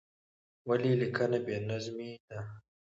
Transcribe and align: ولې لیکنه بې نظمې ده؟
ولې 0.67 0.91
لیکنه 1.01 1.39
بې 1.45 1.57
نظمې 1.69 2.11
ده؟ 2.29 2.39